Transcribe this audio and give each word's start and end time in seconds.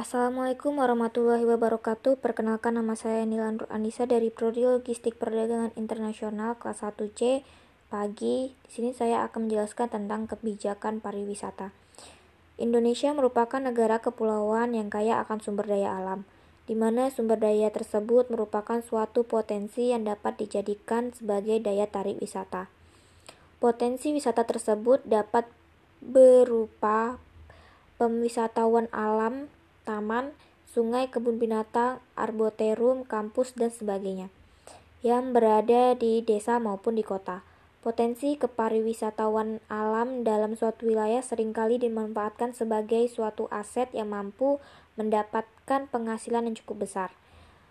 Assalamualaikum 0.00 0.80
warahmatullahi 0.80 1.44
wabarakatuh. 1.44 2.24
Perkenalkan 2.24 2.80
nama 2.80 2.96
saya 2.96 3.20
Nilan 3.28 3.60
Anissa 3.68 4.08
dari 4.08 4.32
Prodi 4.32 4.64
Logistik 4.64 5.20
Perdagangan 5.20 5.76
Internasional 5.76 6.56
kelas 6.56 6.80
1C. 6.80 7.44
Pagi, 7.92 8.48
di 8.48 8.70
sini 8.72 8.96
saya 8.96 9.28
akan 9.28 9.44
menjelaskan 9.44 9.92
tentang 9.92 10.24
kebijakan 10.24 11.04
pariwisata. 11.04 11.76
Indonesia 12.56 13.12
merupakan 13.12 13.60
negara 13.60 14.00
kepulauan 14.00 14.72
yang 14.72 14.88
kaya 14.88 15.20
akan 15.20 15.44
sumber 15.44 15.68
daya 15.68 16.00
alam, 16.00 16.24
di 16.64 16.72
mana 16.72 17.12
sumber 17.12 17.36
daya 17.36 17.68
tersebut 17.68 18.32
merupakan 18.32 18.80
suatu 18.80 19.28
potensi 19.28 19.92
yang 19.92 20.08
dapat 20.08 20.40
dijadikan 20.40 21.12
sebagai 21.12 21.60
daya 21.60 21.84
tarik 21.84 22.16
wisata. 22.24 22.72
Potensi 23.60 24.16
wisata 24.16 24.48
tersebut 24.48 25.04
dapat 25.04 25.44
berupa 26.00 27.20
pemwisatawan 28.00 28.88
alam 28.96 29.52
taman, 29.90 30.30
sungai, 30.70 31.10
kebun 31.10 31.42
binatang, 31.42 31.98
arboretum, 32.14 33.02
kampus, 33.02 33.58
dan 33.58 33.74
sebagainya 33.74 34.30
yang 35.00 35.32
berada 35.32 35.96
di 35.96 36.20
desa 36.20 36.60
maupun 36.60 36.94
di 36.94 37.04
kota. 37.04 37.40
Potensi 37.80 38.36
kepariwisatawan 38.36 39.64
alam 39.72 40.20
dalam 40.20 40.52
suatu 40.52 40.84
wilayah 40.84 41.24
sering 41.24 41.56
kali 41.56 41.80
dimanfaatkan 41.80 42.52
sebagai 42.52 43.08
suatu 43.08 43.48
aset 43.48 43.88
yang 43.96 44.12
mampu 44.12 44.60
mendapatkan 45.00 45.88
penghasilan 45.88 46.44
yang 46.44 46.56
cukup 46.60 46.84
besar, 46.84 47.08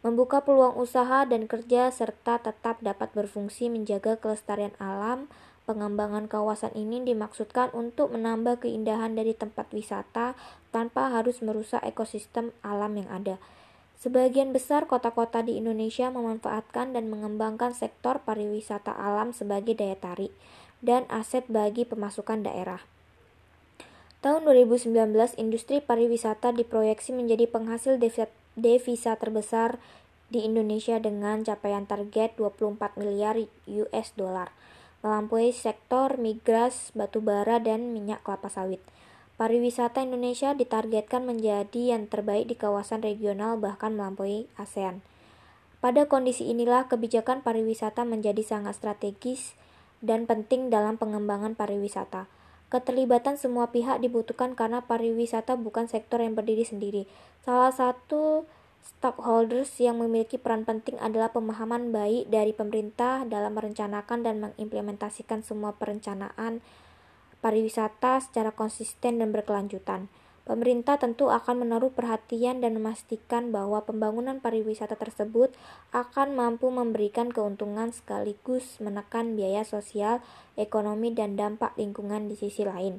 membuka 0.00 0.40
peluang 0.40 0.80
usaha 0.80 1.28
dan 1.28 1.44
kerja, 1.44 1.92
serta 1.92 2.40
tetap 2.40 2.80
dapat 2.80 3.12
berfungsi 3.12 3.68
menjaga 3.68 4.16
kelestarian 4.16 4.72
alam 4.80 5.28
Pengembangan 5.68 6.26
kawasan 6.26 6.72
ini 6.72 7.04
dimaksudkan 7.04 7.70
untuk 7.76 8.16
menambah 8.16 8.64
keindahan 8.64 9.12
dari 9.12 9.36
tempat 9.36 9.68
wisata 9.70 10.34
tanpa 10.72 11.12
harus 11.12 11.44
merusak 11.44 11.84
ekosistem 11.84 12.50
alam 12.64 12.96
yang 12.96 13.08
ada. 13.12 13.36
Sebagian 14.00 14.56
besar 14.56 14.88
kota-kota 14.88 15.44
di 15.44 15.60
Indonesia 15.60 16.08
memanfaatkan 16.08 16.96
dan 16.96 17.12
mengembangkan 17.12 17.76
sektor 17.76 18.24
pariwisata 18.24 18.96
alam 18.96 19.36
sebagai 19.36 19.76
daya 19.76 19.92
tarik 20.00 20.32
dan 20.80 21.04
aset 21.12 21.44
bagi 21.52 21.84
pemasukan 21.84 22.40
daerah. 22.40 22.80
Tahun 24.24 24.40
2019, 24.48 24.92
industri 25.36 25.84
pariwisata 25.84 26.56
diproyeksi 26.56 27.12
menjadi 27.12 27.44
penghasil 27.44 28.00
devisa 28.56 29.12
terbesar 29.20 29.76
di 30.32 30.48
Indonesia 30.48 30.96
dengan 30.96 31.44
capaian 31.44 31.84
target 31.84 32.40
24 32.40 32.96
miliar 32.96 33.36
US 33.68 34.08
dollar 34.16 34.48
melampaui 35.00 35.52
sektor 35.52 36.20
migas, 36.20 36.92
batubara, 36.92 37.60
dan 37.60 37.92
minyak 37.96 38.20
kelapa 38.24 38.52
sawit. 38.52 38.80
Pariwisata 39.40 40.04
Indonesia 40.04 40.52
ditargetkan 40.52 41.24
menjadi 41.24 41.96
yang 41.96 42.04
terbaik 42.12 42.52
di 42.52 42.60
kawasan 42.60 43.00
regional 43.00 43.56
bahkan 43.56 43.96
melampaui 43.96 44.44
ASEAN. 44.60 45.00
Pada 45.80 46.04
kondisi 46.04 46.44
inilah 46.52 46.92
kebijakan 46.92 47.40
pariwisata 47.40 48.04
menjadi 48.04 48.44
sangat 48.44 48.76
strategis 48.76 49.56
dan 50.04 50.28
penting 50.28 50.68
dalam 50.68 51.00
pengembangan 51.00 51.56
pariwisata. 51.56 52.28
Keterlibatan 52.68 53.40
semua 53.40 53.72
pihak 53.72 54.04
dibutuhkan 54.04 54.52
karena 54.52 54.84
pariwisata 54.84 55.56
bukan 55.56 55.88
sektor 55.88 56.20
yang 56.20 56.36
berdiri 56.36 56.68
sendiri. 56.68 57.08
Salah 57.40 57.72
satu 57.72 58.44
Stakeholders 58.80 59.76
yang 59.80 60.00
memiliki 60.00 60.36
peran 60.40 60.64
penting 60.64 60.96
adalah 61.00 61.32
pemahaman 61.32 61.92
baik 61.92 62.28
dari 62.32 62.52
pemerintah 62.52 63.28
dalam 63.28 63.56
merencanakan 63.56 64.24
dan 64.24 64.40
mengimplementasikan 64.40 65.44
semua 65.44 65.76
perencanaan 65.76 66.64
pariwisata 67.40 68.20
secara 68.20 68.52
konsisten 68.52 69.20
dan 69.20 69.32
berkelanjutan. 69.32 70.12
Pemerintah 70.44 70.98
tentu 70.98 71.30
akan 71.30 71.62
menaruh 71.62 71.92
perhatian 71.92 72.64
dan 72.64 72.74
memastikan 72.74 73.52
bahwa 73.54 73.84
pembangunan 73.84 74.42
pariwisata 74.42 74.98
tersebut 74.98 75.54
akan 75.94 76.34
mampu 76.34 76.72
memberikan 76.72 77.30
keuntungan 77.30 77.94
sekaligus 77.94 78.80
menekan 78.82 79.38
biaya 79.38 79.62
sosial, 79.62 80.24
ekonomi, 80.58 81.12
dan 81.14 81.38
dampak 81.38 81.76
lingkungan 81.78 82.26
di 82.26 82.34
sisi 82.34 82.66
lain. 82.66 82.98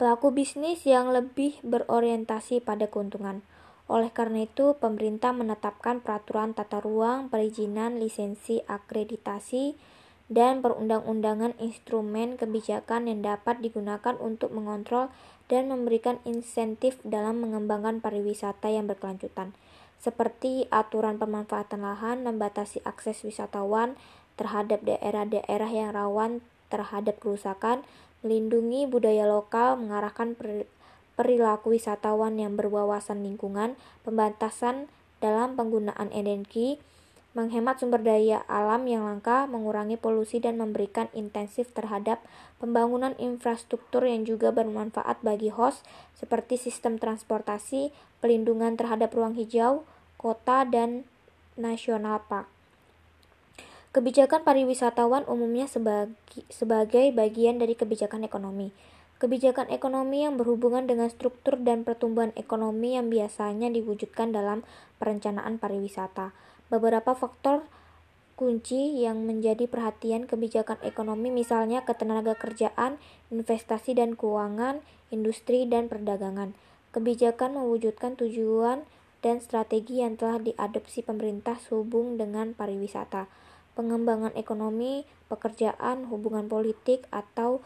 Pelaku 0.00 0.32
bisnis 0.32 0.88
yang 0.88 1.12
lebih 1.12 1.60
berorientasi 1.60 2.64
pada 2.64 2.88
keuntungan 2.88 3.44
oleh 3.90 4.14
karena 4.14 4.46
itu, 4.46 4.78
pemerintah 4.78 5.34
menetapkan 5.34 5.98
peraturan 5.98 6.54
tata 6.54 6.78
ruang, 6.78 7.26
perizinan, 7.26 7.98
lisensi, 7.98 8.62
akreditasi, 8.70 9.74
dan 10.30 10.62
perundang-undangan 10.62 11.58
instrumen 11.58 12.38
kebijakan 12.38 13.10
yang 13.10 13.26
dapat 13.26 13.58
digunakan 13.58 14.14
untuk 14.22 14.54
mengontrol 14.54 15.10
dan 15.50 15.66
memberikan 15.66 16.22
insentif 16.22 17.02
dalam 17.02 17.42
mengembangkan 17.42 17.98
pariwisata 17.98 18.70
yang 18.70 18.86
berkelanjutan, 18.86 19.50
seperti 19.98 20.70
aturan 20.70 21.18
pemanfaatan 21.18 21.82
lahan, 21.82 22.22
membatasi 22.22 22.78
akses 22.86 23.26
wisatawan 23.26 23.98
terhadap 24.38 24.86
daerah-daerah 24.86 25.70
yang 25.74 25.90
rawan 25.90 26.38
terhadap 26.70 27.18
kerusakan, 27.18 27.82
melindungi 28.22 28.86
budaya 28.86 29.26
lokal, 29.26 29.74
mengarahkan 29.74 30.38
perilaku 31.20 31.76
wisatawan 31.76 32.40
yang 32.40 32.56
berwawasan 32.56 33.20
lingkungan, 33.20 33.76
pembatasan 34.08 34.88
dalam 35.20 35.52
penggunaan 35.52 36.08
energi, 36.16 36.80
menghemat 37.36 37.76
sumber 37.76 38.00
daya 38.00 38.40
alam 38.48 38.88
yang 38.88 39.04
langka, 39.04 39.44
mengurangi 39.44 40.00
polusi 40.00 40.40
dan 40.40 40.56
memberikan 40.56 41.12
intensif 41.12 41.76
terhadap 41.76 42.24
pembangunan 42.56 43.12
infrastruktur 43.20 44.08
yang 44.08 44.24
juga 44.24 44.48
bermanfaat 44.48 45.20
bagi 45.20 45.52
host 45.52 45.84
seperti 46.16 46.56
sistem 46.56 46.96
transportasi, 46.96 47.92
pelindungan 48.24 48.80
terhadap 48.80 49.12
ruang 49.12 49.36
hijau, 49.36 49.84
kota 50.16 50.64
dan 50.64 51.04
nasional 51.60 52.24
park. 52.32 52.48
Kebijakan 53.92 54.40
pariwisatawan 54.40 55.28
umumnya 55.28 55.68
sebagai, 55.68 56.16
sebagai 56.48 57.12
bagian 57.12 57.60
dari 57.60 57.76
kebijakan 57.76 58.24
ekonomi 58.24 58.72
kebijakan 59.20 59.68
ekonomi 59.68 60.24
yang 60.24 60.40
berhubungan 60.40 60.88
dengan 60.88 61.12
struktur 61.12 61.60
dan 61.60 61.84
pertumbuhan 61.84 62.32
ekonomi 62.40 62.96
yang 62.96 63.12
biasanya 63.12 63.68
diwujudkan 63.68 64.32
dalam 64.32 64.64
perencanaan 64.96 65.60
pariwisata. 65.60 66.32
Beberapa 66.72 67.12
faktor 67.12 67.68
kunci 68.40 68.96
yang 68.96 69.28
menjadi 69.28 69.68
perhatian 69.68 70.24
kebijakan 70.24 70.80
ekonomi 70.80 71.28
misalnya 71.28 71.84
ketenaga 71.84 72.32
kerjaan, 72.32 72.96
investasi 73.28 73.92
dan 73.92 74.16
keuangan, 74.16 74.80
industri 75.12 75.68
dan 75.68 75.92
perdagangan. 75.92 76.56
Kebijakan 76.96 77.60
mewujudkan 77.60 78.16
tujuan 78.16 78.88
dan 79.20 79.44
strategi 79.44 80.00
yang 80.00 80.16
telah 80.16 80.40
diadopsi 80.40 81.04
pemerintah 81.04 81.60
sehubung 81.60 82.16
dengan 82.16 82.56
pariwisata, 82.56 83.28
pengembangan 83.76 84.32
ekonomi, 84.32 85.04
pekerjaan, 85.28 86.08
hubungan 86.08 86.48
politik 86.48 87.04
atau 87.12 87.60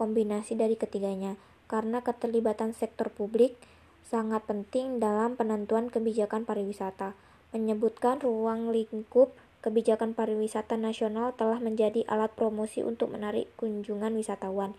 kombinasi 0.00 0.56
dari 0.56 0.80
ketiganya, 0.80 1.36
karena 1.68 2.00
keterlibatan 2.00 2.72
sektor 2.72 3.12
publik 3.12 3.60
sangat 4.08 4.40
penting 4.48 4.96
dalam 4.96 5.36
penentuan 5.36 5.92
kebijakan 5.92 6.48
pariwisata. 6.48 7.12
Menyebutkan 7.52 8.16
ruang 8.24 8.72
lingkup 8.72 9.36
kebijakan 9.60 10.16
pariwisata 10.16 10.80
nasional 10.80 11.36
telah 11.36 11.60
menjadi 11.60 12.08
alat 12.08 12.32
promosi 12.32 12.80
untuk 12.80 13.12
menarik 13.12 13.52
kunjungan 13.60 14.16
wisatawan. 14.16 14.72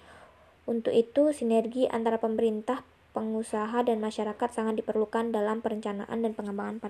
Untuk 0.66 0.92
itu, 0.92 1.30
sinergi 1.32 1.86
antara 1.86 2.18
pemerintah, 2.18 2.82
pengusaha, 3.14 3.86
dan 3.86 4.02
masyarakat 4.02 4.50
sangat 4.50 4.82
diperlukan 4.82 5.30
dalam 5.30 5.62
perencanaan 5.62 6.26
dan 6.26 6.34
pengembangan 6.34 6.82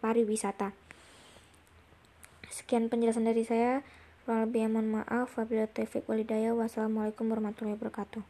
pariwisata. 0.00 0.72
Sekian 2.48 2.88
penjelasan 2.88 3.28
dari 3.28 3.44
saya. 3.44 3.84
Kurang 4.26 4.50
lebih 4.50 4.66
mohon 4.66 4.90
maaf. 4.90 5.38
Wabillahi 5.38 5.70
taufiq 5.70 6.02
walhidayah. 6.10 6.50
Wassalamualaikum 6.50 7.30
warahmatullahi 7.30 7.78
wabarakatuh. 7.78 8.22